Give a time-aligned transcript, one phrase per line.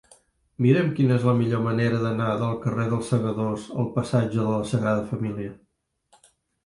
[0.65, 4.67] Mira'm quina és la millor manera d'anar del carrer dels Segadors al passatge de la
[4.75, 5.53] Sagrada Família.